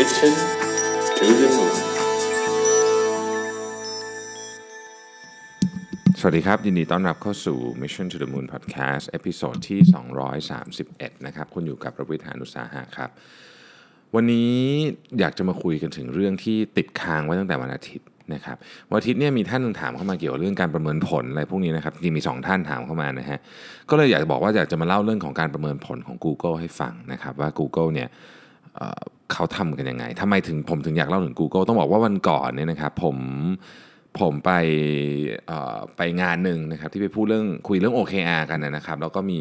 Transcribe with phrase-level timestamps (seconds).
[0.00, 0.34] Mission
[1.18, 1.76] to the Moon
[6.18, 9.80] สวัสดีครับ ยินดีต้อนรับเข้าสู่ Mission to the Moon Podcast episode ที่
[10.52, 13.10] 231 นะครับ คุณอยู่กับรวิศ หาญอุตสาหะครับ
[14.14, 14.52] วันนี้
[15.18, 18.56] อยากจะมาคุยกันถึงเรื่องที่ติดค้างไว้ตั้งแต่วันอาทิตย์นะครับ
[18.90, 23.38] วันอาทิตย์เนี่ยมีท่านนึงถามเข้ามาเกี่ยวกับเรื่องการประเมินผลอะไรพวกนี้นะครับจริงมี 2 ท่านถามเข้ามานะฮะ
[23.90, 28.08] ก็เลยอยากจะบอกว่าอยากจะมาเล่าเรื่องของการประเมินผลของ Google ให้ฟังนะครับว่า Google เนี่ย
[29.32, 33.16] เขาทำกันยังไงทำไมถึงผมถึงอยากเล่าถึง Google ต้องบอกว่าวันก่อนเนี่ยนะครับผม
[34.20, 34.50] ผมไป
[35.96, 39.40] ไปงานหนึ่งนะครับที่ไปพูดเรื่องคุยเรื่อง OKR กันนะครับ แล้วก็มี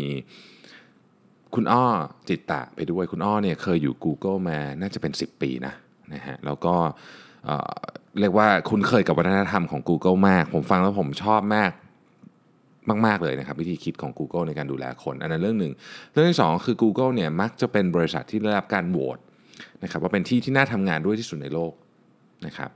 [1.55, 1.85] คุณอ้อ
[2.29, 5.73] จิตตะไปด้วยคุณอ้อเนี่ยเคยอยู่ Google มาน่าจะเป็น 10 ปีนะ
[6.13, 6.73] นะฮะแล้วก็
[8.19, 11.71] เรียกว่าคุ้นเคยกับวัฒนธรรมของ Google มาก ผมฟังแล้วผมชอบมาก
[13.05, 15.73] มาก ๆ เลยนะครับ วิธีคิดของ Google ในการดูแลคน อันนั้นเรื่องหนึ่ง
[16.13, 19.17] เรื่องที่สองคือ Google เนี่ยมักจะเป็นบริษัทที่ได้รับการโหวต
[19.83, 21.73] นะครับว่าเป็นที่ที่น่าทำงานด้วยที่สุดในโลก
[22.45, 22.71] นะครับ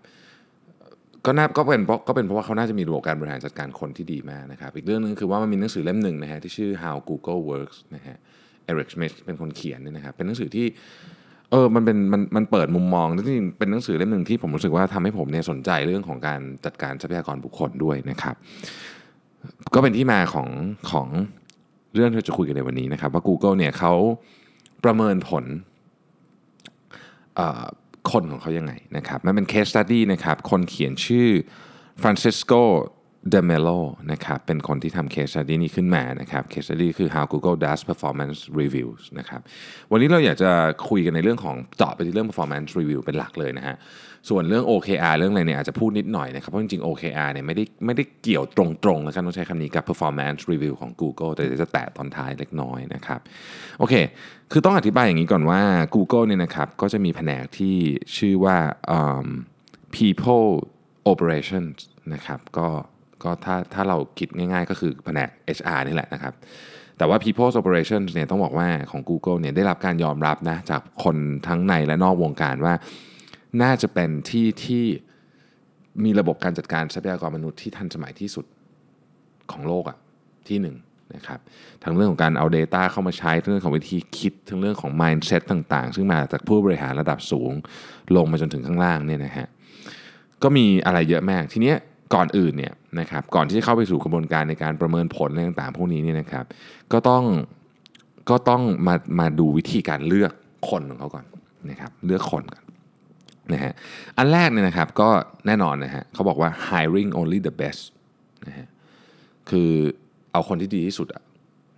[1.26, 8.18] ก็น่าก็เป็นเพราะก็เป็นเพราะว่าเขาน่าจะมีระบบการบริหารจัดการคนที่ดีมากนะครับ อีกเรื่องหนึงคือว่ามันมีหนังสือเล่มหนึ่งนะฮะที่ชื่อ How Google Works นะฮะ
[8.72, 10.66] Eric Schmidt เป็นคนเขียนเนี่ยนะครับเป็นหนังสือที่
[11.52, 18.36] เออมันเป็นมันมันเปิดมุมมองจริงเป็นหนังสือเล่มหนึ่งที่ผมรู้สึกว่าทำให้ผมเนี่ยสนใจเรื่องของการจัดการทรัพยากรบุคคลด้วยนะครับ
[19.74, 20.50] ก็เป็นที่มาของ
[20.92, 21.08] ของ
[21.96, 23.94] เรื่องที่เราจะคุยกันในวันนี้นะครับ ว่า Google เนี่ยเขา
[24.84, 25.46] ประเมินผล
[28.12, 31.30] คนของเขายังไงนะครับ มันเป็น case study นะครับ คนเขียนชื่อ
[32.02, 39.42] ฟรานซิสโกะครับเป็นคนที่ทำ case study นี้ขึ้นมานะครับ case study คือ how Google does performance reviews นะครับ
[39.92, 40.52] วันนี้เราอยากจะ
[40.90, 43.76] คุยกันในเรื่องของเจาะไปที่เรื่อง performance review เป็นหลักเลยนะฮะ
[44.30, 53.20] ส่วนเรื่อง OKR เรื่องอะไรเนี่ยอาจจะพูดนิดหน่อยนะครับเพราะจริงๆ OKR เนี่ยไม่ได้ไม่ได้เกี่ยวตรงๆนะครับต้องใช้คำนี้กับ performance review ของ Google แต่เดี๋ยวจะแตะตอนท้ายเล็กน้อยนะครับ
[53.80, 53.94] โอเค
[54.52, 55.62] คือต้องอธิบายอย่างนี้ก่อนว่า
[55.96, 57.78] Google เนี่ยนะครับก็จะมีแผนกที่
[58.18, 58.58] ชื่อว่า
[58.92, 59.28] อืม
[59.98, 60.50] people
[61.12, 61.78] operations
[62.14, 62.68] นะครับก็
[63.26, 66.34] ก็ถ้าถ้าเราคิดง่ายๆ ก็คือแผนก HR นี่แหละนะครับ
[66.98, 71.18] แต่ว่า people operations เนี่ยต้องบอกว่าของ Google เนี่ยได้รับการยอมรับนะจากคน
[71.48, 72.74] ทั้งในและนอกวงการว่า
[73.62, 74.84] น่าจะเป็นที่ที่
[76.04, 78.46] มีระบบการจัดการทรัพยากรมนุษย์ที่ทันสมัยที่สุด
[79.52, 79.98] ของโลกอะ
[80.48, 80.76] ที่หนึ่ง
[81.16, 81.40] นะครับ
[81.84, 87.52] ทั้งเรื่องของการเอา Data เข้ามาใช้ทั้งเรื่องของวิธีคิดทั้งเรื่องของ mindset ต่าง ๆ ซึ่งมาจากผู้บริหารระดับสูง
[88.16, 89.48] ลงมาจนถึงข้างล่างเนี่ยนะฮะ
[90.44, 91.78] ก็มีอะไรเยอะมากทีเนี้ย
[92.16, 96.46] ก่อนอื่นเนี่ยนะครับก่อนที่จะเข้าไปสู่กระบวนการในการประเมินผลอะไรต่างๆ พวกนี้เนี่ยนะครับ
[96.94, 97.24] ก็ต้อง
[98.30, 100.32] ก็ต้องมามาดูวิธีการเลือก
[100.70, 101.26] คนของเขาก่อน
[101.70, 102.64] นะครับเลือกคนก่อน
[103.54, 103.74] นะฮะ
[104.18, 105.10] อันแรกเนี่ยนะครับก็
[105.48, 107.82] แน่นอนนะฮะเขาบอกว่า hiring only the best
[108.48, 108.68] นะฮะ
[109.50, 109.70] คือ
[110.32, 111.08] เอาคนที่ดีที่สุด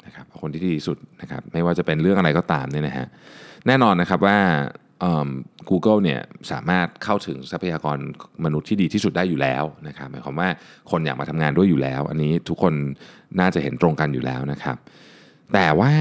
[0.05, 3.07] นะครับเอาคนที่ดีที่สุดนะครับไม่ว่าจะเป็นเรื่องอะไรก็ตามเนี่ยนะฮะ
[3.67, 4.37] แน่นอนนะครับว่า
[5.01, 5.29] กูเอิ่ม
[5.69, 7.97] Google เนี่ยสามารถเข้าถึงทรัพยากร
[8.45, 10.49] มนุษย์ที่ดีที่สุดได้อยู่แล้วนะครับหมายความว่า
[10.91, 12.73] คนอยากมาทำงานด้วยอยู่แล้ว อันนี้ทุกคน
[13.39, 14.77] น่าจะเห็นตรงกันอยู่แล้วนะครับ
[15.53, 15.91] แต่ว่า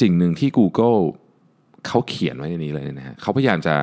[0.00, 0.98] สิ่งหนึ่งที่ Google
[1.86, 3.74] เขาเขียนไว้ในนี้เลยนะฮะเขาพยายามจะ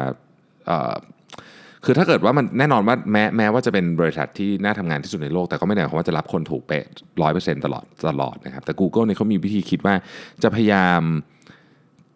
[1.85, 6.85] คือถ้าเกิดว่ามันแน่นอนว่าแม้แม้ว่าจะเป็นบริษัทที่น่าทำงานที่สุดในโลก แต่ก็ไม่ได้หมายความว่าจะรับคนถูกเป๊ะ
[7.21, 9.95] ร้อยเปอร์เซ็นต์ตลอดตลอดนะครับแต่ Google เนี่ยเขามีวิธีคิดว่า
[10.43, 11.01] จะพยายาม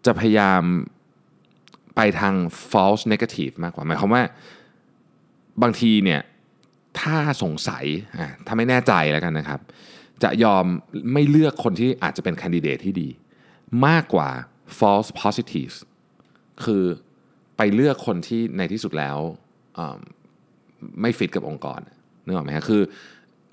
[0.05, 0.61] จะพยายาม
[2.01, 2.35] ไปทาง
[2.71, 4.23] false negative มากกว่าหมายความว่า
[5.61, 6.21] บางทีเนี่ย
[7.01, 7.85] ถ้าสงสัย
[8.45, 9.59] ถ้าไม่แน่ใจแล้วกันนะครับ
[10.23, 10.65] จะยอม
[11.13, 13.09] ไม่เลือกคนที่อาจจะเป็นคนดิเดตที่ดี
[13.87, 14.29] มากกว่า
[14.79, 15.77] false positives
[16.63, 16.83] คือ
[17.57, 19.17] ไปเลือกคนที่ในที่สุดแล้ว
[21.01, 21.79] ไม่ฟิตกับองค์กร
[22.25, 22.81] นึกออกไหมฮะคือ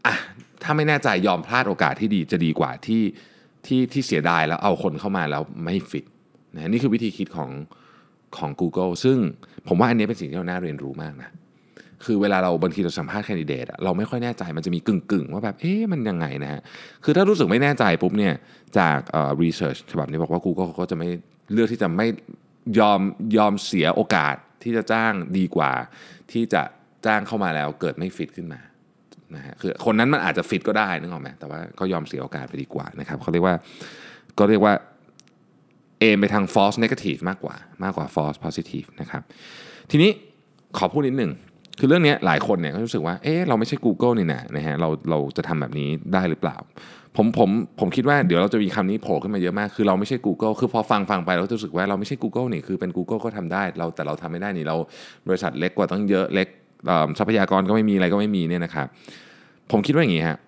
[0.07, 0.15] อะ
[0.63, 3.03] ถ้าไม่แน่ใจยอมพลาดโอกาสที่ดีจะดีกว่าที่
[3.67, 6.05] ที่ที่เสียดายแล้วเอาคนเข้ามาแล้วไม่ฟิต
[6.55, 7.51] นะนี่คือวิธีคิดของ
[8.37, 9.17] ของ Google ซึ่ง
[9.69, 11.31] ผมว่าอันนี้เป็นสิ่งที่เราน่าเรียนรู้มากนะ
[12.05, 16.61] คือเวลาเราบางทีเราสัมภาษณ์แคนดิเดตเราไม่ค่อยแน่ใจมันจะมีกึ่งกึ่งๆว่าแบบเอ๊ะมันยังไงนะฮะ
[17.05, 18.35] คือถ้ารู้สึกไม่แน่ใจปุ๊บเนี่ย
[18.79, 21.09] จากเอ่อ research ฉบับนี้บอกว่า Google เขาก็จะไม่
[21.53, 22.07] เลือกที่จะไม่
[22.79, 23.01] ยอม
[23.37, 25.73] ยอมเสียโอกาสที่จะจ้างดีกว่า
[26.33, 26.63] ที่จะ
[27.07, 28.61] จ้างเข้ามาแล้วเกิดไม่ฟิตขึ้นมา
[29.35, 33.55] นะฮะคือคนนั้นมันอาจจะฟิตก็ได้นึกออกไหมแต่ว่าก็ยอมเสียโอกาสไปดีกว่านะครับเขาเรียกว่า
[34.39, 34.75] ก็เรียกว่า
[36.01, 37.55] เอมไปทาง false negative มากกว่า
[37.85, 39.23] มากกว่า false positive นะครับ
[39.91, 40.11] ทีนี้
[40.79, 41.33] ขอพูดนิดหนึ่ง
[41.79, 46.57] คือเรื่องนี้หลายคนเนี่ยก็รู้สึกว่าเอ๊ะเราไม่ใช่ Google นี่นะนะฮะเราเราจะทำแบบนี้ได้หรือเปล่า
[47.17, 47.51] ผมผม
[47.81, 54.77] ผมคิดว่าเดี๋ยวเราจะมีคำนี้โผล่ขึ้นมาเยอะมาก คือเราไม่ใช่ Google คือพอฟังฟังไปเราจะรู้สึกว่าเราไม่ใช่ Google นี่คือเป็น Google ก็ทำได้ เราแต่เราทำไม่ได้นี่เรา
[55.29, 56.49] บริษัทเล็กกว่าตั้งเยอะเล็ก
[57.19, 58.87] ทรัพยากรก็ไม่มีอะไรก็ไม่มีเนี่ยนะครับ
[59.71, 60.39] ผมคิดว่าอย่างนี้ฮะ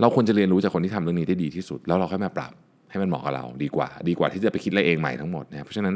[0.00, 2.52] เราควรจะเรียนรู้จากคนที่ทำเรื่องนี้ได้ดีที่สุด แล้วเราค่อยมาปรับ
[2.90, 5.94] ให้มันเหมาะกับเราดีกว่า ดีกว่าที่จะไปคิดอะไรเองใหม่ทั้งหมดนะเพราะฉะนั้น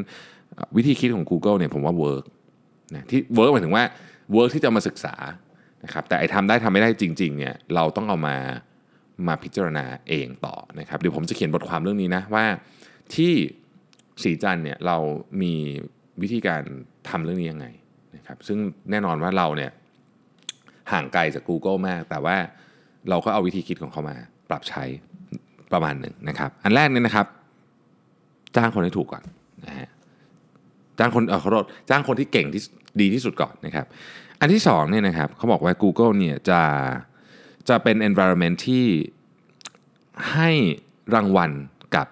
[0.77, 2.25] วิธีคิดของ Google เนี่ยผมว่า work
[2.95, 3.83] นะที่ work หมายถึงว่า
[4.33, 5.15] work ที่จะมาศึกษา
[5.83, 8.35] นะครับแต่ไอ้ทำได้ทำไม่ได้จริงๆเนี่ยเราต้องเอามา
[9.27, 12.45] มาพิจารณาเองต่อนะครับเดี๋ยวผมจะเขียนบทความเรื่องนี้นะว่า
[13.15, 13.33] ที่
[14.23, 14.97] สีจันเนี่ยเรา
[15.41, 15.53] มี
[16.21, 16.61] วิธีการ
[17.09, 17.67] ทำเรื่องนี้ยังไง
[18.15, 18.57] นะครับซึ่ง
[18.91, 19.71] แน่นอนว่าเราเนี่ย
[20.91, 22.37] ห่างไกลจาก Google มาก แต่ว่า
[23.09, 24.15] เราก็เอาวิธีคิดของเขามา
[24.49, 24.83] ปรับใช้
[25.73, 27.27] ประมาณหนึ่งนะครับ อันแรกเนี่ยนะครับ
[28.55, 29.23] จ้างคนให้ถูกก่อน
[29.65, 29.89] นะฮะ
[30.97, 32.61] จ้างคนเออขอโทษจ้างคนที่เก่งที่
[33.01, 33.85] ดีที่สุดก่อนนะครับ
[34.39, 36.61] อันที่สองเนี่ยนะครับเขาบอกว่า Google เนี่ยจะ
[37.69, 38.85] จะเป็น environment ที่
[40.31, 40.49] ให้
[41.15, 41.51] รางวัล
[41.95, 42.07] กับ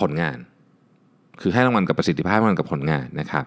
[0.00, 0.38] ผลงาน
[1.40, 3.44] คือให้รางวัลกับประสิทธิภาพรางวัลกับผลงานนะครับ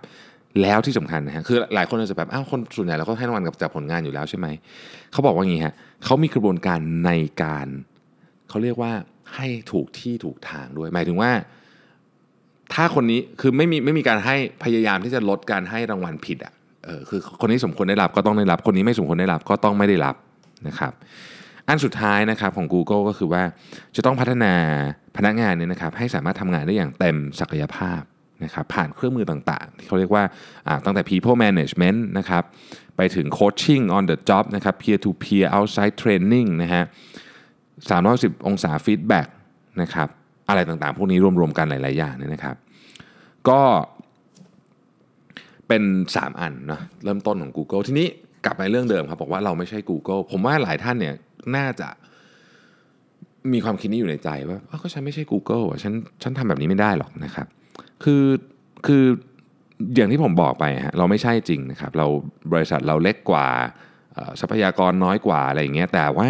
[0.61, 4.47] แล้วที่สำคัญนะฮะคือหลายคนอาจจะแบบอ้าวคนส่วนใหญ่เราก็ให้รางวัลกับจากผลงานอยู่แล้วใช่ไหม
[5.11, 5.73] เขาบอกว่าอย่างนี้ฮะ
[6.03, 7.11] เขามีกระบวนการใน
[7.43, 7.67] การ
[8.49, 8.93] เขาเรียกว่า
[9.35, 11.31] ให้ถูกที่ถูกทางด้วย หมายถึงว่า
[12.73, 16.53] ถ้าคนนี้คือไม่มีไม่มีการให้พยายามที่จะลดการให้รางวัลผิดอะ
[16.85, 20.15] เออคือคนนี้สมควรได้รับก็ต้องได้รับ คนนี้ไม่สมควรได้รับก็ต้องไม่ได้รับ
[20.67, 20.93] นะครับ
[21.67, 23.43] อันสุดท้ายนะครับของ Google ก็คือว่า
[23.95, 24.53] จะต้องพัฒนา
[25.17, 28.01] พนักงานเนี่ยนะครับให้สามารถทำงานได้อย่างเต็มศักยภาพ
[28.43, 30.23] นะครับผ่านเครื่องมือต่างๆ ที่เขาเรียกว่า
[30.85, 32.43] ตั้งแต่ people management นะครับ
[32.97, 36.83] ไปถึง coaching on the job นะครับ peer to peer outside training นะฮะ
[37.89, 39.27] 310 องศา feedback
[39.81, 40.07] นะครับ
[40.49, 42.55] อะไรต่างๆ พวกนี้รวมๆกันหลายๆอย่างเนี่ยนะครับ
[43.49, 43.61] ก็
[45.67, 45.83] เป็น
[46.15, 48.07] 3 อันนะเริ่มต้นของ Google ทีนี้
[48.45, 51.15] กลับไปเรื่องเดิมครับ บอกว่าเราไม่ใช่ Google ผมว่าหลายท่านเนี่ย
[51.55, 51.87] น่าจะ
[53.53, 55.93] มีความคิดนี้อยู่ในใจว่าก็ฉันไม่ใช่ Google อะฉัน
[56.23, 57.47] ฉันทำแบบนี้ไม่ได้หรอกนะครับ
[58.03, 58.23] คือ
[58.85, 59.03] คือ
[59.95, 62.07] อย่างที่ผมบอกไปฮะเราไม่ใช่จริงนะครับ เรา
[62.53, 63.47] บริษัทเราเล็กกว่า
[64.39, 66.29] ทรัพยากรน้อยกว่าอะไรอย่างเงี้ยแต่ว่า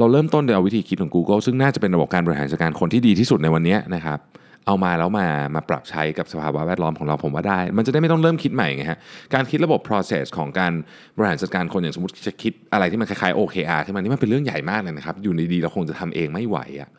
[0.00, 4.18] เราเริ่มต้นโดยเอาวิธีคิดของ Google ซึ่งน่าจะเป็นระบบการบริหารจัดการคนที่ดีที่สุดในวันนี้นะครับ
[4.66, 8.98] เอามาแล้วมามาปรับใช้กับสภาวะแวดล้อมของเราผมว่าได้ มันจะได้ไม่ต้องเริ่มคิดใหม่ไงฮะ
[9.34, 10.72] การคิดระบบ process ของการ
[11.16, 16.90] บริหารจัดการคนอย่างสมมติจะคิดอะไรที่มันคล้ายๆ OKR ขึ้นมานี่มันเป็นเรื่องใหญ่มากเลยนะครับอยู่ดีๆเราคงจะทำเองไม่ไหวอะ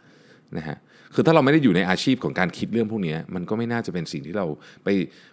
[0.57, 0.77] นะฮะ
[1.13, 4.45] คือถ้าเราไม่ได้อยู่ในอาชีพของการคิดเรื่องพวกนี้มันก็ไม่น่าจะเป็นสิ่งที่เรา
[4.83, 4.87] ไป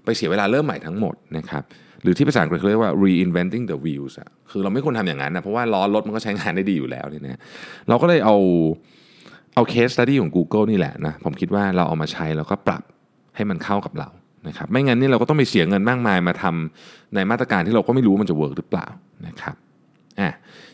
[0.04, 1.62] ไปเสียเวลาเริ่มใหม่ทั้งหมดนะครับ
[2.02, 7.40] หรือที่ภาษาอังกฤษเรียกว่า reinventing the wheels อะคือเราไม่ควรทำอย่างนั้นนะเพราะว่าล้อรถมันก็ใช้งานได้ดีอยู่แล้วเนี่ยนะ
[7.88, 8.36] เราก็เลยเอา
[9.54, 12.82] เอา case study ของ Google นี่แหละนะผมคิดว่าเราเอามาใช้แล้วก็ปรับ
[13.36, 14.08] ให้มันเข้ากับเรา
[14.48, 18.86] นะครับไม่งั้นนี่เราก็ต้องไปเสียเงินมากมายมาทำในมาตรการที่เราก็ไม่รู้มันจะ work หรือเปล่า
[19.26, 19.54] นะครับ
[20.20, 20.28] อะ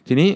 [0.06, 0.30] ทีนี้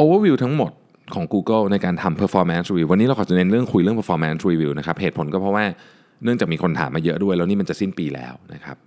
[0.00, 0.72] overview ทั้งหมด
[1.14, 5.64] ของ Google ในการทำ performance review วันนี้เราขอจะเน้นเรื่องคุยเรื่อง performance review นะครับเหตุผลก็เพราะว่า
[6.24, 8.78] เนื่องจากมีคนถามมาเยอะด้วย แล้วนี่มันจะสิ้นปีแล้วนะครับ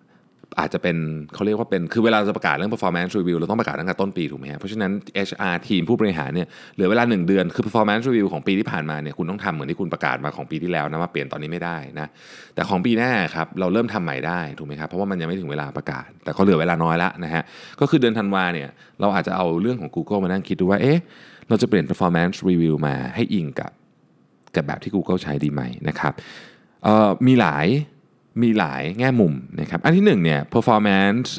[0.60, 0.98] อาจจะเป็น
[1.34, 4.92] เขาเรียกว่าเป็น คือเวลาจะประกาศเรื่อง performance review เราต้องประกาศตั้งแต่ต้นปีถูกไหมครับเพราะฉะนั้น
[5.28, 12.08] HR ทีมผู้บริหารเนี่ยเหลือเวลา 1 เดือนคือ performance review ของปีที่ผ่านมาเนี่ยคุณต้องทำเหมือนที่คุณประกาศมาของปีที่แล้วนะว่าเปลี่ยนตอนนี้ไม่ได้นะ
[12.56, 17.44] แต่ของปีหน้าครับเราเริ่มทำใหม่ได้ถูกไหมครับเพราะว่ามันยังไม่ถึงเวลาประกาศ แต่ก็เหลือเวลาน้อยละนะฮะ
[17.80, 21.00] ก็คือเดือนธันวาเนี่ยเราอาจจะเอาเรื่องของ Google มานั่งคิดดูว่าเอ๊ะ
[21.50, 23.72] เราจะเปลี่ยน performance review มาให้อิงกับ
[24.56, 26.14] กับแบบที่ Google ใช้ดีไหมนะครับ
[27.28, 27.66] มีหลาย
[28.42, 31.30] มีหลายแง่มุมนะครับ อันที่หนึ่งเนี่ย performance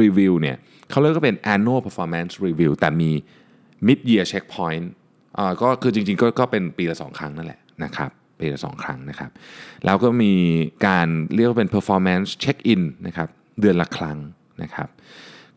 [0.00, 0.56] review เนี่ย
[0.90, 3.10] เขาเรียกก็เป็น annual performance review แต่มี
[3.86, 4.86] mid year checkpoint
[5.38, 9.30] อ่าก็คือจริงๆก็ก็เป็นปีละสองครั้งนั่นแหละนะครับปีละสองครั้งนะครับ
[9.84, 10.32] แล้วก็มี
[10.86, 13.28] การเรียกว่าเป็น performance check in นะครับ
[13.60, 14.18] เดือนละครั้ง
[14.62, 14.88] นะครับ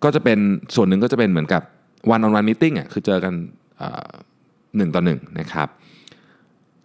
[0.03, 0.39] ก็จะเป็น
[0.75, 1.61] ส่วนหนึ่งก็จะเป็นเหมือนกับ
[2.13, 3.33] one on one meeting อะคือเจอกัน
[4.77, 5.67] หนึ่งต่อหนึ่งนะครับ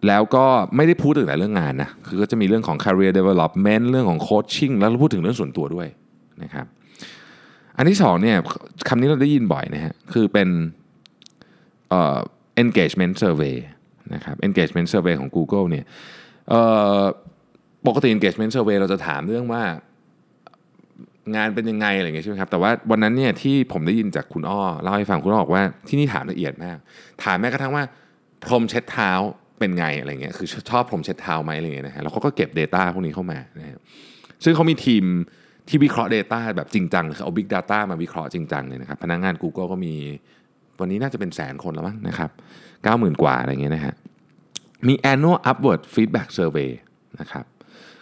[0.07, 0.45] แล้วก็
[0.75, 5.87] ไม่ได้พูดถึงแต่เรื่องงานนะ คือก็จะมีเรื่องของ career development เรื่องของ coaching แล้วพูดถึงเรื่องส่วนตัวด้วย
[6.43, 6.65] นะครับ
[7.77, 8.37] อันที่สองเนี่ย
[8.87, 10.49] คำนี้เราได้ยินบ่อยนะฮะ คือเป็น
[12.63, 13.55] engagement survey
[14.13, 15.85] นะครับ engagement survey ของ Google เนี่ย
[17.87, 19.63] ปกติ engagement survey เราจะถามเรื่องว่า
[21.35, 26.77] งานเป็นยังไงอะไรเงี้ยใช่ไหมครับแต่ว่าวันนั้นเนี่ยที่ผมได้ยินจากคุณอ้อเล่าให้ฟังคุณอ้อบอกว่าที่นี่ถามละเอียดมาก
[27.23, 27.83] ถามแม้กระทั่งว่า
[28.43, 29.11] พรมเช็ดเท้า
[29.59, 33.77] เป็นไงอะไรเงี้ยคือชอบพรมเช็ดเท้าไหมอะไรเงี้ยนะฮะแล้วเขาก็เก็บ Data พวกนี้เข้ามานะฮะ
[34.43, 35.03] ซึ่งเขามีทีม
[35.67, 39.93] ที่วิเคราะห์ Data แบบจริงจังคือเอา Big Data มาวิเคราะห์จริงจังเลยนะครับพนักงาน Google ก็มี
[40.79, 42.29] วันนี้น่าจะเป็นแสนคนแล้วมั้งนะครับ
[42.83, 43.93] เก้าหมื่นกว่าอะไรเงี้ยนะฮะ
[44.87, 46.69] มี annual upward feedback survey
[47.19, 47.45] นะครับ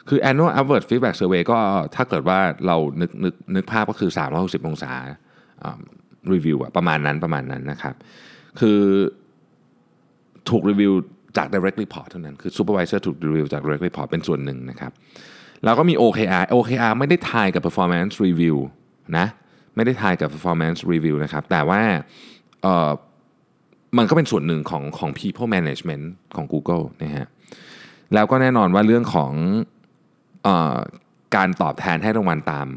[0.10, 1.58] คือ annual upward feedback survey ก็
[1.96, 4.94] ถ้าเกิดว่าเรานึกนึกนึกภาพก็คือ 360 องศา
[6.34, 7.96] รีวิวอะประมาณนั้นประมาณนั้นนะครับ
[8.60, 8.80] คือ
[10.50, 10.94] ถูกรีวิว
[11.38, 14.92] จาก direct report เท่านั้น คือ supervisor ถูกรีวิวจาก direct report เป็นส่วนหนึ่งนะครับ
[15.64, 18.56] แล้วก็มี OKR OKR ไม่ได้ทายกับ performance review
[19.18, 19.28] นะ
[19.76, 21.82] ไม่ได้ทายกับ performance review นะครับแต่ว่า
[22.64, 22.92] เออ
[23.98, 27.28] มันก็เป็นส่วนหนึ่งของของ people management ของ Google นะฮะ
[28.14, 29.32] แล้วก็แน่นอนว่าเรื่องของ
[30.44, 30.78] เอ่อ
[31.36, 32.68] การตอบแทนให้รางวัลตาม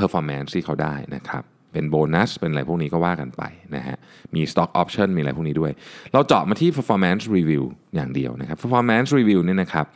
[0.00, 3.42] performance ที่เขาได้นะครับ เป็นโบนัส เป็นอะไรพวกนี้ก็ว่ากันไป
[3.76, 3.96] นะฮะ
[4.34, 5.72] มี stock option มีอะไรพวกนี้ด้วย
[6.12, 7.64] เราเจาะมาที่ performance review
[7.94, 9.86] อย่างเดียวนะครับ performance review เนี่ยนะครับ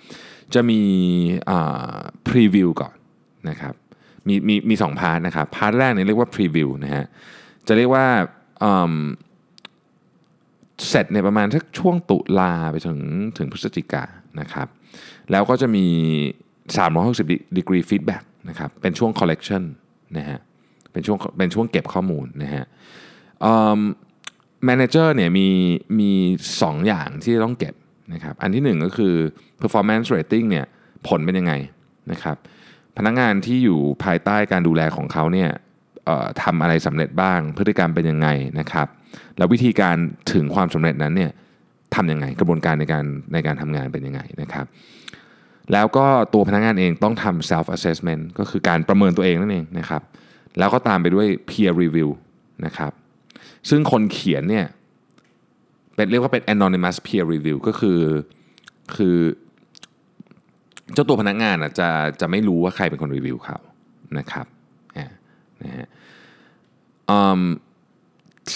[0.54, 0.80] จะมี
[1.50, 2.94] อ่า preview ก่อน
[3.48, 3.74] นะครับ
[4.28, 7.04] มีมีมีสอง part นะครับ part แรกเนี่ยเรียกว่า preview นะฮะ
[7.68, 8.06] จะเรียกว่า
[10.88, 12.98] เสร็จในประมาณสักช่วงตุลาไปถึง
[13.38, 14.04] ถึงพฤศจิกา
[14.40, 14.68] นะครับ
[15.30, 15.86] แล้วก็จะมี
[16.76, 19.62] 360 degree feedback นะครับ เป็นช่วง collection
[20.18, 20.38] นะฮะ
[20.96, 22.64] เป็นช่วงเป็นช่วงเก็บข้อมูลนะฮะ
[24.64, 25.48] manager เนี่ยมี
[26.00, 26.10] มี
[26.62, 27.74] สองอย่างที่ต้องเก็บ
[28.12, 29.14] นะครับอันที่หนึ่งก็คือ
[29.60, 30.66] performance rating เนี่ย
[31.08, 31.52] ผลเป็นยังไง
[32.12, 32.36] นะครับ
[32.96, 35.50] พนักงานที่อยู่ภายใต้การดูแลของเขาเนี่ย
[36.42, 38.28] ทำอะไรสำเร็จบ้าง พฤติกรรมเป็นยังไง
[38.60, 38.86] นะครับ
[39.38, 39.96] แล้ววิธีการ
[40.32, 41.30] ถึงความสำเร็จนั้นเนี่ย
[41.94, 44.66] ทำยังไงกระบวนการในการในการทำงานเป็นยังไงนะครับ
[45.72, 50.02] แล้วก็ตัวพนักงานเองต้องทำ self assessment ก็คือการประเมินตัวเองนั่นเองนะครับ
[50.58, 52.10] แล้วก็ตามไปด้วย peer review
[52.66, 52.92] นะครับ
[53.68, 54.66] ซึ่งคนเขียนเนี่ย
[55.96, 58.00] เป็นเรียกว่าเป็น anonymous peer review ก็คือ
[58.96, 59.16] คือ
[60.94, 61.88] เจ้าตัวพนักงานอะจะ
[62.20, 63.58] จะไม่รู้ว่าใครเป็นคนรีวิวเขา
[64.18, 64.46] นะครับ
[64.96, 65.08] อ่า
[65.62, 65.86] นะฮะ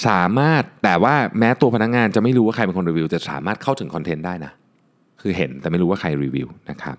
[0.06, 4.52] สามารถแต่ว่าแม้ตัวพนักงานจะไม่รู้ว่าใครเป็นคนรีวิวจะสามารถเข้าถึงคอนเทนต์ได้นะ
[5.20, 6.96] คือเห็นแต่ไม่รู้ว่าใครรีวิวนะครับ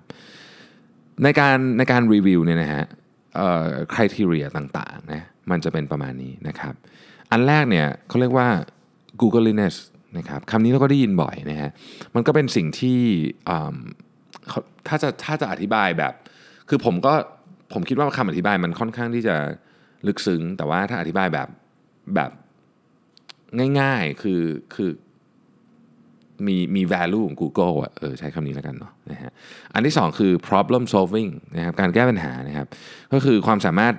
[1.23, 2.83] ในการในการรีวิวเนี่ยนะฮะ
[3.93, 6.73] คุณทีเรียต่างๆนะมันจะเป็นประมาณนี้นะครับ
[7.31, 8.47] อันแรกเนี่ยเขาเรียกว่า
[9.21, 9.75] Googliness
[10.17, 11.69] นะครับคำนี้เราก็ได้ยินบ่อยนะฮะ
[12.15, 12.99] มันก็เป็นสิ่งที่
[14.87, 16.13] ถ้าจะถ้าจะอธิบายแบบ
[16.69, 17.13] คือผมก็
[17.73, 19.35] ผมคิดว่าคำอธิบายมันค่อนข้างที่จะ
[20.07, 21.47] ลึกซึ้ง แต่ว่าถ้าอธิบายแบบ
[22.15, 22.31] แบบ
[23.79, 24.41] ง่ายๆ คือ
[24.75, 24.89] คือ
[26.47, 29.31] มีมี value ของ Google อะเออใช้คำนี้แล้วกันเนาะนะฮะ
[29.73, 32.67] อันที่สองคือ problem solving นะครับการแก้ปัญหานะครับ
[33.13, 33.93] ก็คือความสามารถ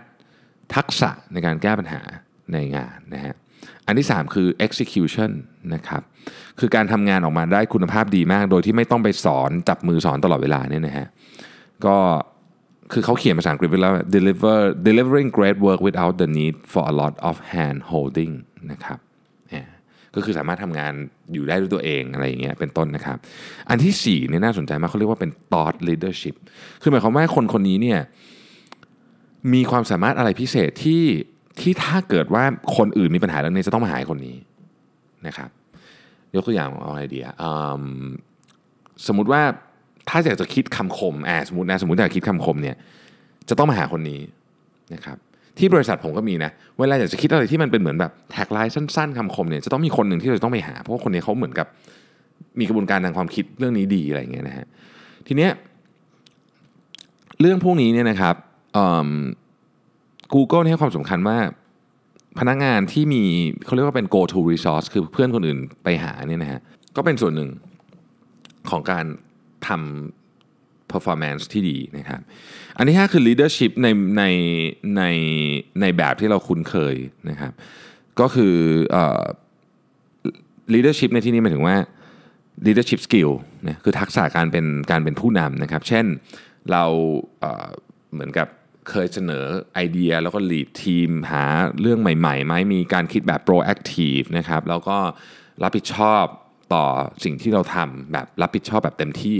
[0.76, 2.00] ทักษะในการแก้ปัญหา
[2.52, 3.34] ในงานนะฮะ
[3.86, 5.30] อันที่ 3 คือ execution
[5.74, 6.02] นะครับ
[6.60, 11.06] คือการทำงานออกมาได้คุณภาพดีมาก โดยที่ไม่ต้องไปสอนจับมือสอนตลอดเวลาเนี่ยนะฮะ
[11.86, 11.96] ก็
[12.92, 14.58] คือเขาเขียนภาษาอังกฤษไว้แล้ว deliver
[14.88, 18.32] delivering great work without the need for a lot of hand holding
[18.70, 18.98] นะครับ
[20.14, 20.92] ก็คือสามารถทำงาน
[21.32, 23.16] อยู่ได้ด้วยตัวเองอะไรอย่างเงี้ยเป็นต้นนะครับ
[23.68, 26.36] อันที่4เนี่ยน่าสนใจมากเขาเรียกว่าเป็น thought leadership
[26.82, 27.98] คือหมายความว่าคนคนนี้เนี่ย
[29.54, 31.04] มีความสามารถอะไรพิเศษที่
[31.60, 32.44] ที่ถ้าเกิดว่า
[32.76, 34.36] คนอื่นมีปัญหาเรื่องนี้จะต้องมาหาคนนี้
[35.26, 35.50] นะครับ
[36.34, 37.26] ยกตัวอย่างเอาไอเดีย
[39.06, 39.42] สมมุติว่า
[40.08, 42.76] ถ้าอยากจะคิดคำคมอ่าสมมตินะสมมติอยากคิดคำคมเนี่ย
[43.48, 44.20] จะต้องมาหาคนนี้
[44.94, 45.18] นะครับ
[45.58, 51.66] ที่บริษัทผมก็มีนะ เวลาอยากจะคิดอะไรที่มันเป็นเหมือนแบบแท็กไลน์สั้นๆคำคมเนี่ยจะต้องมีคนหนึ่งที่เราจะต้องไปหา เพราะว่าคนนี้เขาเหมือนกับ
[52.58, 54.66] มีกระบวนการทางความคิดเรื่องนี้ดีอะไรอย่างเงี้ยนะฮะ
[55.26, 55.50] ทีเนี้ย
[57.40, 58.34] เรื่องพวกนี้เนี่ยนะครับ
[60.34, 61.38] Google ให้ความสำคัญว่า
[62.38, 63.22] พนักงานที่มี
[63.64, 66.60] เขาเรียกว่าเป็น go to resource คือเพื่อนคนอื่นไปหาเนี่ยนะฮะ
[66.96, 67.50] ก็เป็นส่วนหนึ่ง
[68.70, 69.04] ของการ
[69.68, 70.21] ทำ
[70.94, 72.20] performance ที่ดีนะครับ
[72.76, 74.24] อันที่ 5 คือ leadership ในใน
[74.96, 75.02] ใน
[75.80, 76.96] ในแบบที่เราคุ้นเคย
[77.30, 77.52] นะครับ
[78.20, 78.54] ก็คือ
[78.94, 78.96] อ
[80.74, 81.76] leadership ในที่นี้หมายถึงว่า
[82.66, 83.30] leadership skill
[83.68, 86.06] นะคือทักษะการเป็นการเป็นผู้นำนะครับ เช่น
[86.70, 86.84] เรา
[88.12, 88.48] เหมือนกับ
[88.90, 89.44] เคยเสนอ
[89.74, 91.44] ไอเดียแล้วก็ lead ทีมหา
[91.80, 94.98] เรื่องใหม่ๆไหมมีการคิดแบบ proactive นะครับ แล้วก็
[95.62, 96.24] รับผิดชอบ
[96.74, 96.84] ต่อ
[97.24, 99.36] สิ่งที่เราทำแบบรับผิดชอบแบบเต็มที่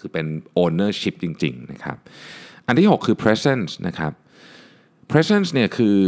[0.04, 0.26] ือเป็น
[0.62, 1.96] ownership จริงๆนะครับ
[2.66, 4.12] อันที่ 6 คือ presence นะครับ
[5.10, 5.98] presence เนี่ยคือ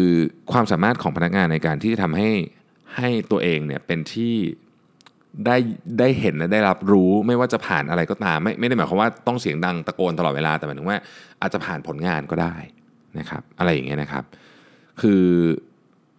[0.52, 2.30] ความสามารถของพนักงานในการที่จะทำให้
[2.96, 4.34] ให้ตัวเองเนี่ยเป็นที่
[5.46, 5.56] ได้
[5.98, 10.98] ได้เห็นและได้รับรู้ไม่ว่าจะผ่านอะไรก็ตาม ไม่ไม่ได้หมายความว่าต้องเสียงดังตะโกนตลอดเวลาแต่หมายถึงว่า
[11.40, 12.56] อาจจะผ่านผลงานก็ได้
[13.18, 14.24] นะครับ อะไรอย่างเงี้ยนะครับ
[15.00, 15.22] คือ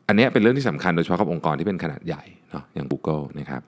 [0.08, 3.62] อันนี้เป็นเรื่องที่สำคัญโดยเฉพาะกับองค์กรที่เป็นขนาดใหญ่เนาะอย่าง Google นะครับ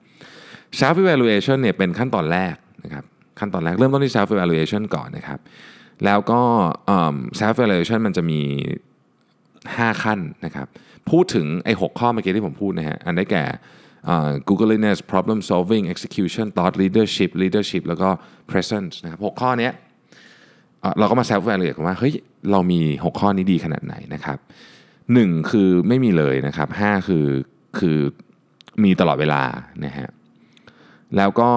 [0.78, 3.04] self evaluation เนี่ยเป็นขั้นตอนแรกนะครับ
[3.38, 5.38] ขั้นตอนแรกเริ่มต้นที่ self evaluation ก่อนนะครับ
[6.04, 6.40] แล้วก็
[7.40, 8.40] self evaluation มันจะมี
[9.36, 10.66] 5 ขั้นนะครับ
[11.10, 13.44] พูดถึงไอ้หข้อเมื่อกี้ที่ผมพูดนะฮะ อันได้แก่
[14.48, 18.08] Googliness problem solving execution thought leadership leadership แล้วก็
[18.50, 19.70] presence นะครับหข้อนี้
[20.98, 22.12] เราก็มา self evaluate กันว่า เฮ้ย
[22.50, 24.38] เรามี 6 ข้อนี้ดีขนาดไหนนะครับ
[24.94, 27.26] 1 คือไม่มีเลยนะครับ 5 คือ
[27.78, 27.98] คือ
[28.84, 29.42] มีตลอดเวลา
[29.84, 30.08] นะฮะ
[31.16, 31.50] แล้วก็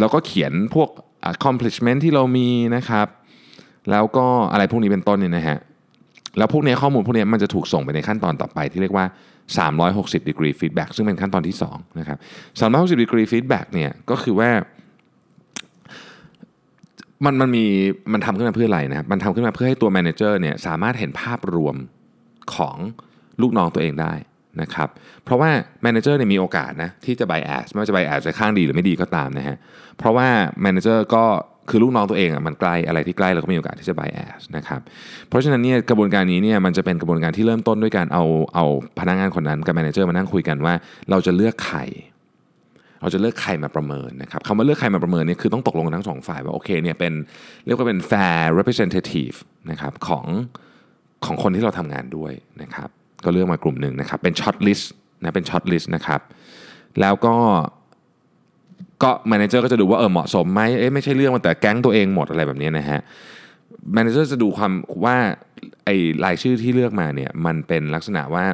[0.00, 0.88] เราก็เขียนพวก
[1.32, 3.06] accomplishment ที่เรามีนะครับ
[3.90, 5.58] แล้วก็อะไรพวกนี้เป็นต้นเนี่ยนะฮะ
[6.38, 9.06] แล้วพวกนี้ข้อมูลพวกนี้มันจะถูกส่งไปในขั้นตอนต่อไปที่เรียกว่า
[9.66, 12.18] 360 degree feedback ซึ่งเป็นขั้นตอนที่2นะครับ
[12.60, 14.50] 360 degree feedback เนี่ยก็คือว่า
[17.24, 17.64] มันมันมี
[18.12, 21.76] มันทำขึ้นมาเพื่ออะไรนะครับมันทำขึ้นมาเพื่อให้ตัวแมเนเจอร์เนี่ยสามารถเห็นภาพรวม
[22.54, 22.76] ของ
[23.42, 24.12] ลูกน้องตัวเองได้
[24.62, 24.88] นะครับ
[25.24, 25.50] เพราะว่า
[25.82, 29.56] manager เนี่ยมีโอกาสนะที่จะ bias ไม่ว่าจะ bias จะข้างดีหรือไม่ดีก็ตามนะฮะ
[29.98, 30.28] เพราะว่า
[30.62, 31.24] manager ก็
[31.70, 34.80] คือลูกน้องตัวเองอะมันใกล้อะไรที่ใกล้เราก็มีโอกาสที่จะ bias นะครับ
[35.28, 38.24] เพราะฉะนั้นเนี่ยกระบวนการนี้เนี่ยมันจะเป็นกระบวนการที่เริ่มต้นด้วยการเอา
[38.54, 38.64] เอา
[38.98, 40.74] พนักงานคนนั้นกับ manager มานั่งคุยกันว่า
[41.10, 41.78] เราจะเลือกใคร
[43.02, 47.12] เราจะเลือกใครมาประเมินนะครับคำว่าเลือกใครมาประเมินเนี่ยคือต้องตกลงกันทั้งสองฝ่ายว่าโอเคเนี่ยเป็น
[47.66, 49.36] เรียกว่าเป็น fair representative
[49.70, 50.24] นะครับของ
[51.24, 52.90] ของคนที่เราทำงานด้วยนะครับ
[53.24, 54.84] ก็เลือกมากลุ่มหนึ่งนะครับเป็น short list
[55.22, 56.20] นะเป็น short list นะครับ
[57.00, 57.34] แล้วก็
[59.02, 63.00] ก็ manager ก็จะดูว่าเออเหมาะสมไหมเอ๊ะไม่ใช่เรื่องมันแต่แก๊งตัวเองหมดอะไรแบบนี้นะฮะ
[63.94, 64.72] manager จะดูความ
[65.04, 65.16] ว่า
[65.84, 68.44] ไอ้รายชื่อที่เลือกมาเนี่ยมันเป็นลักษณะว่า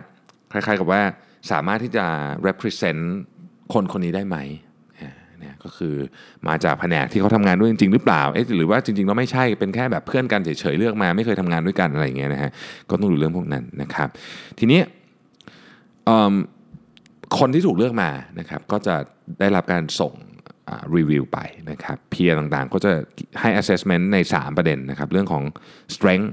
[0.53, 1.03] คล้ายๆกับว่า
[1.51, 2.07] สามารถที่จะ
[2.47, 3.03] represent
[3.73, 4.37] คนคนนี้ได้ไหม
[5.65, 5.95] ก็คือ
[6.49, 12.51] มาจากแผนกที่เขาทำงานด้วยจริงๆหรือเปล่าเอ๊ะหรือว่าจริงๆแล้วไม่ใช่เป็นแค่แบบเพื่อนกันเฉยๆเลือกมา ไม่เคยทำงานด้วยกันอะไรอย่างเงี้ยนะฮะ
[12.91, 14.09] ก็ต้องดูเรื่องพวกนั้นนะครับ
[14.59, 14.81] ทีนี้
[17.39, 18.97] คนที่ถูกเลือกมานะครับก็จะ
[19.41, 20.13] ได้รับการส่ง
[20.97, 21.39] รีวิวไป
[21.71, 22.93] นะครับเพียร์ต่างๆ ก็จะ
[23.41, 25.43] ให้ assessment ใน 3 ประเด็นนะครับ เรื่องของ
[25.95, 26.29] strength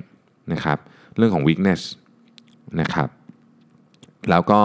[0.54, 0.78] นะครับ
[1.18, 1.82] เรื่องของ weakness
[2.82, 3.10] นะครับ
[4.30, 4.60] แล้วก็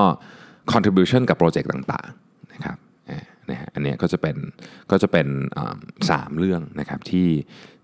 [0.72, 2.25] contribution กับโปรเจกต์ต่างๆ
[3.50, 4.36] นะฮะอันเนี้ยก็จะเป็น
[4.90, 5.26] ก็จะเป็น
[6.10, 7.28] สามเรื่องนะครับที่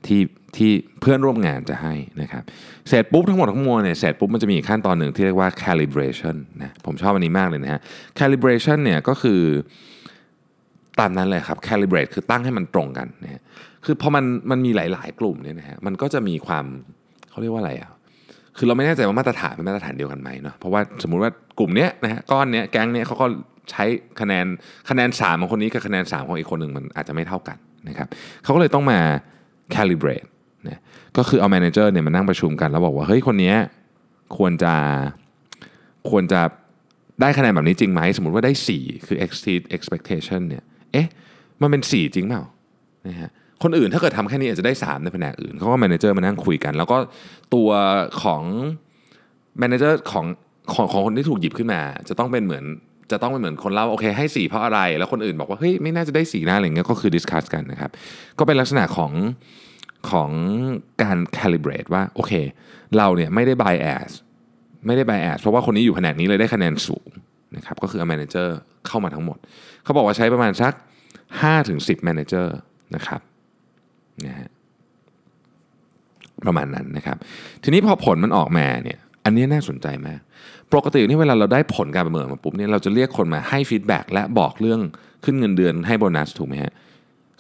[0.07, 0.21] ที่
[0.57, 2.43] ที่เพื่อนร่วมงานจะให้นะครับ
[2.89, 7.81] เสร็จปุ๊บทั้งหมดทั้งมวลเนี่ยเสร็จปุ๊บมันจะมีขั้นตอนหนึ่งที่เรียกว่า calibration นะผมชอบอันนี้มากเลยนะฮะ
[8.19, 9.41] calibration เนี่ยก็คือ
[11.01, 13.43] ตามนั้นเลยครับ calibrate คือตั้งให้มันตรงกันนะฮะ
[13.85, 16.65] คือพอมันมันมีหลาย ๆ กลุ่มเนี่ยนะฮะมันก็จะมีความ
[17.31, 17.91] เขาเรียกว่าอะไรอะ
[18.57, 23.27] คือเราไม่แน่ใจว่ามาตรฐานเป็นมาตรฐานเดียวกันไหมเนาะเพราะว่าสมมุติว่ากลุ่มเนี้ยนะฮะก้อนเนี้ยแก๊งเนี้ยเขาก็
[23.71, 23.85] ใช้
[24.21, 24.47] คะแนน
[24.89, 27.57] คะแนน3ของคนนี้กับคะแนน3ของอีกคนหนึ่งมันอาจจะไม่เท่ากัน
[27.89, 28.09] นะครับ
[28.43, 28.99] เขาก็เลยต้องมา
[29.75, 30.29] calibrate
[30.69, 30.81] นะ
[31.17, 33.55] ก็คือเอา manager เนี่ยมานั่งประชุมกันแล้วบอกว่าเฮ้ยคนนี้
[34.37, 34.75] ควรจะ
[36.11, 36.41] ควรจะ
[37.21, 41.07] ได้คะแนนแบบนี้จริงไหม สมมติว่าได้ 4 คือ exceed expectation เนี่ยเอ๊ะ
[41.61, 42.43] มันเป็น 4 จริงเปล่า
[43.09, 43.31] นะฮะ
[43.63, 46.97] คนอื่นถ้าเกิดทำแค่นี้อาจจะได้ 3 ในแผนกอื่นเขาก็ manager มานั่งคุยกัน แล้วก็
[47.55, 47.71] ตัว
[48.23, 48.43] ของ
[49.63, 50.27] manager ของ
[50.75, 52.65] ของของคนที่ถูกหยิบขึ้นมา จะต้องเป็นเหมือน
[53.11, 57.91] จะต้องเป็นเหมือนคนเล่าโอเคให้4เพราะอะไร แล้วคนอื่นบอกว่าเฮ้ยไม่น่าจะได้4นะอะไรเงี้ยก็คือ discuss กันนะครับ
[58.39, 59.13] ก็เป็นลักษณะของ
[60.11, 60.31] ของ
[61.03, 62.33] การ calibrate ว่าโอเค
[62.97, 64.11] เราเนี่ยไม่ได้ bias
[64.87, 67.09] ไม่ได้ bias เพราะว่าคนนี้อยู่แผนกนี้เลยได้คะแนนสูง
[67.57, 68.49] นะครับก็คือเอา manager
[68.87, 69.39] เข้ามาทั้งหมด
[69.85, 70.73] เขาบอกว่าใช้ประมาณสัก
[71.41, 72.47] 5-10 manager
[72.95, 73.21] นะครับ
[74.27, 74.51] นะฮะ
[76.47, 77.17] ประมาณนั้นนะครับ
[77.63, 80.21] ทีนี้พอผลมันออกมาเนี่ย อันนี้น่าสนใจมาก
[80.73, 84.81] ปกตินี่เวลาเราได้ผลการประเมินมาปุ๊บเนี่ยเราจะเรียกคนมาให้ feedback และบอกเรื่อง
[85.25, 86.73] ขึ้นเงินเดือนให้โบนัสถูกไหมฮะ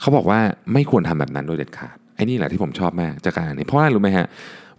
[0.00, 0.40] เขาบอกว่า
[0.72, 4.26] ไม่ควรทำแบบนั้นโดยเด็ดขาดไอ้นี่แหละที่ผมชอบมากจากการนี้เพราะอะไรรู้ไหมฮะ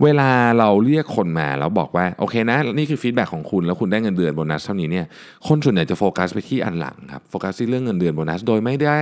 [0.03, 5.05] เวลาเราเรียกคนมาแล้วบอกว่าโอเคนะนี่คือ feedback ของคุณแล้วคุณได้เงินเดือนโบนัสเท่านี้เนี่ย
[5.47, 8.99] คนส่วนใหญ่จะโฟกัสไปที่อันหลังครับโฟกัสที่เรื่องเงินเดือนโบนัสโดยไม่ได้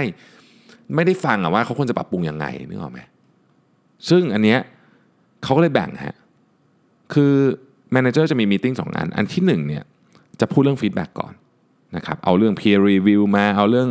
[0.96, 3.00] ไม่ได้ฟังอะว่าเขาควรจะปรับปรุงยังไงนึกออกไหม
[4.10, 4.60] ซึ่งอันเนี้ย
[5.44, 6.16] เขาก็เลยแบ่งฮะ
[7.14, 7.34] คือ
[7.94, 9.84] manager จะมี meeting สองอัน อันที่หนึ่งเนี่ย
[10.40, 11.34] จะพูดเรื่อง feedback ก่อน
[11.96, 13.90] นะครับเอาเรื่อง peer review มาเอาเรื่อง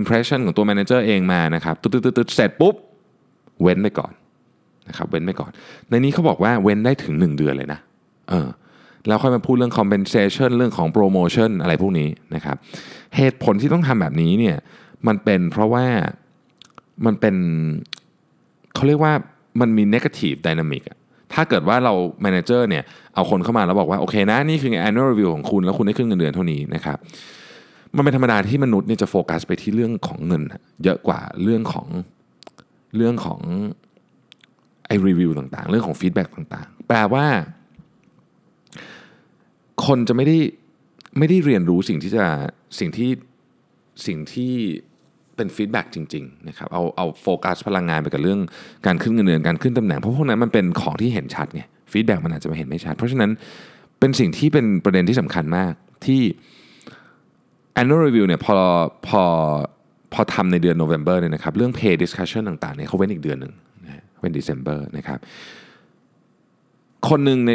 [0.00, 2.74] impression ของตัว manager เองมานะครับตึ๊ดๆๆเสร็จปุ๊บ
[3.62, 4.12] เว้นไปก่อน
[4.88, 5.50] นะครับเว้นไปก่อน
[5.90, 7.80] ในนี้เขาบอกว่าเว้นได้ถึง 1 เดือนเลยนะ
[8.28, 8.48] เออ
[9.06, 12.56] แล้วค่อยมาพูดเรื่อง compensation เรื่องของ promotion อะไรพวกนี้นะครับ
[13.16, 14.56] เหตุผลที่ต้องทำแบบนี้เนี่ย
[15.06, 15.86] มันเป็นเพราะว่า
[17.06, 17.36] มันเป็น
[18.74, 19.12] เขาเรียกว่า
[19.60, 20.98] มันมี negative dynamic อะ
[21.36, 21.94] ถ้าเกิดว่าเรา
[22.24, 26.98] manager เนี่ยเอาคนเข้ามาแล้วบอกว่าโอเคนะนี่คือ annual review ของคุณ แล้วคุณได้ขึ้นเงินเดือนเท่านี้นะครับ
[27.96, 30.42] มันเป็นธรรมดาที่มนุษย์เนี่ยจะโฟกัสไปที่เรื่องของเงิน
[30.84, 31.86] เยอะกว่าเรื่องของ
[32.96, 33.40] เรื่องของ
[34.86, 37.26] ไอรีวิวต่างๆ เรื่องของ feedback ต่างๆ แปลว่า
[39.86, 40.38] คนจะไม่ได้
[41.18, 42.26] ไม่ได้เรียนรู้สิ่งที่จะ
[42.78, 43.10] สิ่งที่
[44.06, 44.54] สิ่งที่
[45.36, 48.40] เป็น feedback จริงๆนะครับเอาเอาโฟกัสพลังงานไปกับเรื่อง
[48.86, 53.30] การขึ้นเงินเดือนการขึ้นตำแหน่ง เพราะพวกนั้นมันเป็นของที่เห็นชัดไง feedback มันอาจจะไม่เห็นไม่ชัด เพราะฉะนั้น
[54.00, 55.72] เป็นสิ่งที่เป็นประเด็นที่สำคัญมาก
[56.06, 56.20] ที่
[57.80, 58.54] annual review เนี่ยพอ
[59.08, 59.22] พอ
[60.12, 63.52] พอทำในเดือน November เนี่ยนะครับเรื่อง pay discussion ต่างๆเนี่ยเขาเว้นอีกเดือนหนึ่ง
[64.22, 65.18] เป็น December นะครับ
[67.08, 67.50] คนหนึ่งใน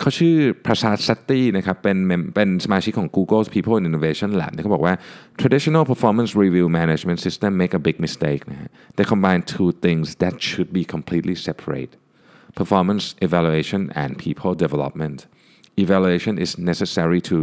[0.00, 0.36] เขาชื่อ
[0.66, 1.98] พระชาสัตตี้นะครับเป็น
[2.34, 4.94] เป็นสมาชิกของ Google's People and Innovation Lab เนี่ยเขาบอกว่า
[5.42, 10.34] traditional performance review management system make a big mistake นะฮะ they combine two things that
[10.48, 11.92] should be completely separate
[12.60, 15.18] performance evaluation and people development
[15.84, 17.36] evaluation is necessary to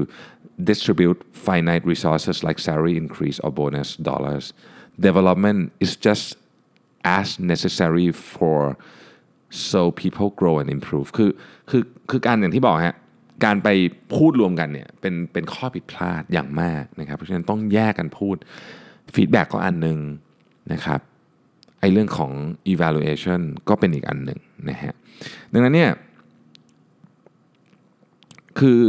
[0.71, 4.45] distribute finite resources like salary increase or bonus dollars
[5.09, 6.25] development is just
[7.19, 8.59] as necessary for
[9.71, 11.29] so people grow and improve คือ
[11.69, 12.97] คือคือการอย่างที่บอกฮะ
[13.45, 13.69] การไป
[14.15, 18.35] พูดรวมกันเนี่ยเป็นเป็นข้อผิดพลาดอย่างมากนะครับ เพราะฉะนั้นต้องแยกกันพูด
[19.15, 19.99] feedback ก็อันหนึ่ง
[20.73, 20.99] นะครับ
[21.79, 22.31] ไอเรื่องของ
[22.73, 24.39] evaluation ก็เป็นอีกอันหนึ่ง
[24.69, 24.93] นะฮะ
[25.51, 25.91] ดังนั้นเนี่ย
[28.59, 28.79] คือ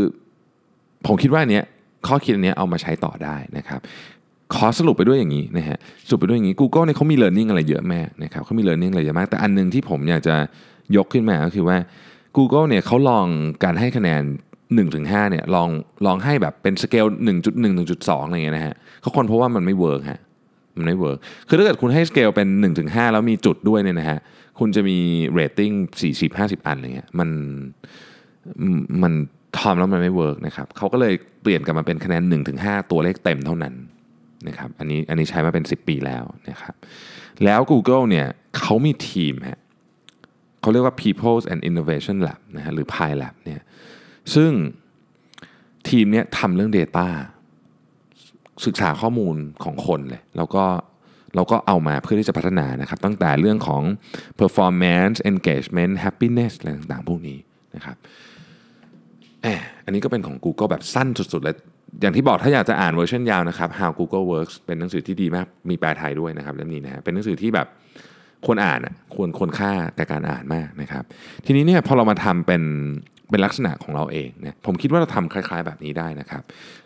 [1.06, 1.64] ผมคิดว่าเนี้ย
[2.06, 3.80] ข้อคิดอันเนี้ยเอามาใช้ต่อได้นะครับ
[4.54, 10.36] ขอสรุปไปด้วยอย่างนี้นะฮะสรุปไปด้วยอย่างนี้ Google เนี่ยเขามี learning อะไรเยอะมากนะครับเขามี learning อะไรเยอะมาก แต่อันหนึ่งที่ผมอยากจะ
[10.96, 11.78] ยกขึ้นมาก็คือว่า
[12.36, 13.26] Google เนี่ยเขาลอง
[13.64, 14.22] การให้คะแนน
[14.76, 15.68] 1-5เนี่ยลอง
[16.06, 17.06] ลองให้แบบเป็นสเกล
[17.42, 20.20] 1.1 1.2อะไรเงี้ยนะฮะเขาคนเพราะว่ามันไม่ work ฮะ
[20.76, 22.48] มันไม่ work คือถ้าเกิดคุณให้สเกลเป็น
[22.80, 24.18] 1-5 แล้วมีจุดด้วยเนี่ยนะฮะ
[24.58, 24.98] คุณจะมี
[25.32, 27.28] เรตติ้ง40 50 อันอะไรเงี้ยมัน
[29.02, 29.12] มัน
[29.58, 32.22] ทำแล้วมันไม่ work นะครับเขาก็เลยเปลี่ยนกลับมาเป็นคะแนน
[32.56, 33.74] 1-5 ตัวเลขเต็มเท่านั้น
[34.48, 36.74] นะครับอันนี้อันนี้ใช้มาเป็น 10 ปีแล้วนะครับ
[37.44, 38.26] แล้ว Google เนี่ย
[38.58, 39.60] เขามีทีมฮะ
[40.60, 43.60] เขาเรียกว่า People and Innovation Lab นะฮะหรือ PiLab เนี่ย
[44.34, 44.50] ซึ่ง
[45.88, 47.08] ทีมเนี้ยทำเรื่อง Data
[48.66, 50.64] ศึกษาข้อมูลของคนเลย แล้วก็
[51.34, 53.82] เราก็เอามาเพื่อที่จะพัฒนานะครับ ตั้งแต่เรื่องของ
[54.40, 57.38] performance engagement happiness อะไรต่างๆ พวกนี้
[57.74, 57.96] นะครับ
[59.42, 61.56] แอบอันนี้ก็เป็นของ Google แบบสั้นสุดๆเลย
[62.00, 67.66] อย่างที่บอกถ้าอยากจะอ่านเวอร์ชันยาวนะครับ How Google Works เป็นหนังสือที่ดีมากมีแปลไทยด้วยนะครับเล่มนี้นะฮะเป็นหนังสือที่แบบ
[68.46, 71.04] ควรอ่านอะควรควรค่าแก่การอ่านมากนะครับ
[71.46, 72.62] ทีนี้เนี่ยพอเรามาทำเป็น
[73.30, 76.42] เป็นลักษณะของเราเองเนี่ยผมคิดว่าเราทำคล้าย ๆ แบบนี้ได้นะครับ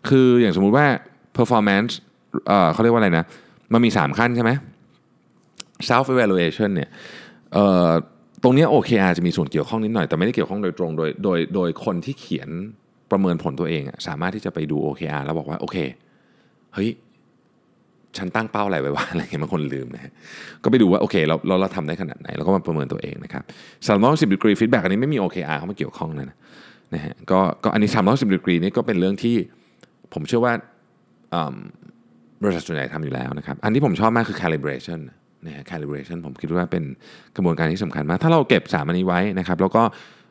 [0.09, 0.87] คืออย่างสมมุติว่า
[1.37, 1.93] performance
[2.49, 3.25] เอ่อเขาเรียกว่าอะไรนะ
[3.73, 4.51] มันมี 3 ขั้นใช่ไหม
[5.89, 6.89] self evaluation เนี่ย
[7.53, 7.91] เอ่อ
[8.43, 12.51] ตรงเนี้ย OKR จะมีส่วนเกี่ยวข้องนิดหน่อย แต่ไม่ได้เกี่ยวข้องโดยตรงโดยโดยโดยคนที่เขียน
[13.11, 15.77] ประเมินผลตัวเองอะสามารถที่จะไปดู OKR แล้วบอกว่าโอเค
[16.75, 16.91] เฮ้ย
[18.17, 20.13] ฉันตั้งเป้าอะไรไว้ว่าอะไรเงี้ยบางคนลืมนะฮะ
[20.65, 23.43] ก็ไปดูว่าโอเคเราเราเราทำได้ขนาดไหนแล้วก็มาประเมินตัวเองนะครับ
[23.87, 26.37] สามร้อยหกสิบ degree feedback อันนี้ไม่มี OKR เข้ามาเกี่ยวข้องนะ
[26.95, 29.37] นะฮะก็ก็อันนี้สามร้อยสิบดีกรีนี่ก็เป็นเรื่องที่
[30.15, 30.53] ผมเชื่อว่า
[32.43, 35.01] บริษัทส่วนใหญ่ทำอยู่แล้วนะครับ อันที่ผมชอบมากคือ calibration
[35.47, 36.85] นะฮะ calibration ผมคิดว่าเป็น
[37.37, 39.83] กระบวนการที่สำคัญมาก ถ้าเราเก็บสามอันนี้ไว้นะครับ แล้วก็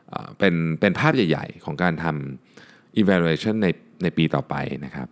[0.09, 2.66] เอ่อเป็นเป็นภาพใหญ่ ๆ ของการทำ
[3.01, 3.67] evaluation ใน
[4.03, 4.55] ในปีต่อไป
[4.85, 5.07] นะครับ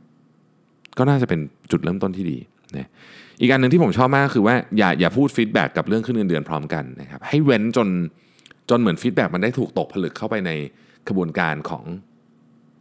[0.97, 1.39] ก็น่าจะเป็น
[1.71, 2.37] จุดเริ่มต้นที่ดี
[2.77, 2.89] นะ
[3.41, 7.87] อีกอันหนึ่งที่ผมชอบมากคือว่าอย่าอย่าพูดฟีดแบ็กกับเรื่องขึ้นเงินเดือนพร้อมกันนะครับให้เว้นจน
[8.69, 10.51] จนเหมือนฟีดแบ็กมันได้ถูกตกผลึกเข้าไปใน
[11.07, 11.83] กระบวนการของ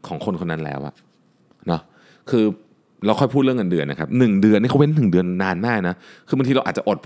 [0.06, 0.94] ของคนคนนั้นแล้วอะ
[1.66, 1.80] เนาะ
[2.30, 2.44] คือ
[3.06, 5.94] เราค่อยพูดเรื่องเงินเดือนนะครับหนึ่งเดือนนี่เขาเว้นหนึ่งเดือนนานมากนะ
[6.28, 6.98] คือบางทีเราอาจจะอด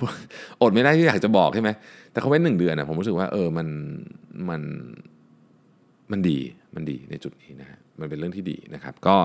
[0.63, 1.71] อดไม่ได้ที่อยากจะบอกใช่ไหม
[2.13, 3.69] แต่เขาเว้นหนึ่งเดือนนะผมรู้สึกว่าเออมัน
[4.49, 4.63] มัน
[6.11, 6.39] มันดี
[6.75, 9.17] มันดีในจุดนี้นะฮะ มันเป็นเรื่องที่ดีนะครับ ก็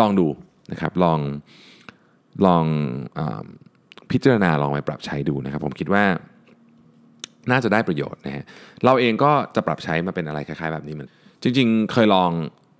[0.00, 0.28] ลองดู
[0.72, 1.18] นะครับลอง
[2.46, 2.64] ลอง
[3.18, 3.20] อ
[4.10, 6.04] พิจารณาลองไปปรับใช้ดูนะครับ ผมคิดว่า
[7.50, 8.44] น่าจะได้ประโยชน์นะฮะ
[8.84, 11.08] เราเองก็จะปรับใช้มาเป็นอะไรคล้ายๆแบบนี้เหมัน
[11.42, 12.30] จริง ๆ เคยลอง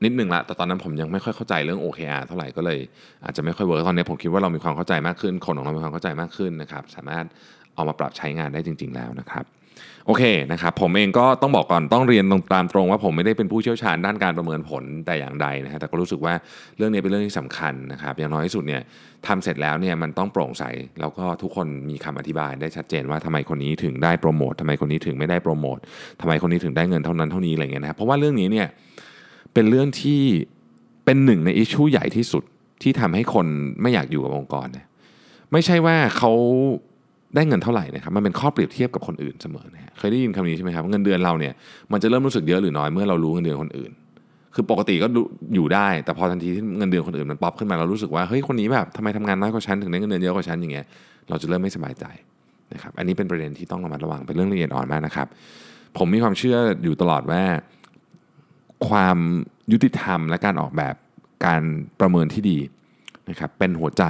[0.04, 2.78] นิดนึงละแต่ตอนนั้นผมยังไม่ค่อยเข้าใจเรื่อง OKR เท่าไหร่ก็เลย
[3.24, 7.24] อาจจะไม่ค่อยเวิร์กตอนนี้ผมคิดว่าเรามีความเข้าใจมากขึ้น คนของเรามีความเข้าใจมากขึ้นนะครับ สามารถ
[7.74, 9.44] เอามาปรับใช้งานได้จริง ๆ แล้วนะครับ
[10.06, 16.34] โอเคนะครับผมเองก็ต้องบอกก่อนต้องเรียนตรงตามตรงว่าผมไม่ได้เป็นผู้เชี่ยวชาญด้านการประเมินผลแต่อย่างใดนะฮะแต่ก็รู้สึกว่า
[16.76, 18.82] เรื่องนี้เป็นเรื่องที่สำคัญนะครับอย่างน้อยที่สุดเนี่ย
[19.26, 20.64] ทำเสร็จแล้วเนี่ยมันต้องโปร่งใส
[21.00, 25.78] แล้วก็ทุกคนมีคำอธิบายได้ชัดเจนว่าทำไมคนนี้ถึงได้โปรโมททำไมคนนี้ถึงไม่ได้โปรโมท
[26.20, 28.66] ทำไมคนนี้ถึงได้เงินเท่านั้นเท่านี้อะไรเงี้ยนะครับเพราะว่าเรื่องนี้เนี่ย
[29.54, 30.22] เป็นเรื่องที่
[31.04, 32.44] เป็นหนึ่งในอิชชูใหญ่ที่สุด
[32.82, 33.46] ที่ทำให้คน
[33.82, 34.86] ไม่อยากอยู่กับองค์กรเนี่ย
[35.52, 36.32] ไม่ใช่ว่าเขา
[37.34, 41.52] ได้เงินเท่าไหร่นะครับมันเป็นข้อเปรียบเทียบกับคนอื่นเสมอนะฮะเคยได้ยินคำนี้ใช่ไหมครับเงินเดือนเราเนี่ย
[41.92, 43.90] มันจะเริ่มรู้สึกเยอะหรือน้อยเมื่อเรารู้เงินเดือนคนอื่น
[44.54, 45.06] คือปกติก็
[45.54, 50.86] อยู่ได้ แต่พอทันทีที่เงินเดือนคนอื่นมันป๊อปขึ้นมาเรารู้สึกว่าเฮ้ยคนนี้แบบทำไมทำงานน้อยกว่าฉันถึงได้เงินเดือนเยอะกว่าฉันอย่างเงี้ย
[51.28, 52.04] เราจะเริ่มไม่สบายใจ
[52.72, 55.26] นะครับอันนี้เป็นประเด็นที่ต้องระมัดระวังเป็นเรื่องละเอียดอ่อนมากนะครับ
[55.98, 57.42] ผมมีความเชื่ออยู่ตลอดว่า
[58.88, 59.18] ความ
[59.72, 60.94] ยุติธรรมและการออกแบบ
[61.46, 61.62] การ
[62.00, 62.58] ประเมินที่ดี
[63.30, 64.04] นะครับเป็นหัวใจ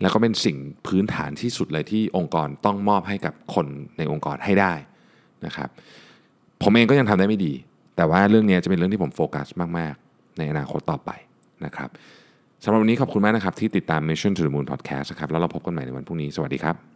[0.00, 3.66] แล้วก็เป็นสิ่งพื้นฐานที่สุดเลยที่องค์กรต้องมอบให้กับคน
[3.98, 4.72] ในองค์กรให้ได้
[5.46, 5.68] นะครับ
[6.62, 7.52] ผมเองก็ยังทำได้ไม่ดี
[7.96, 9.46] แต่ว่าเรื่องนี้จะเป็นเรื่องที่ผมโฟกัส
[9.78, 11.10] มาก ๆ ในอนาคตต่อไป
[11.64, 11.90] นะครับ
[12.64, 16.91] สำหรับวันนี้ขอบคุณมากนะครับที่ติดตาม Mission to the Moon Podcast นะครับแล้วเราพบกันใหม่ในวันพรุ่งนี้ สวัสดีครับ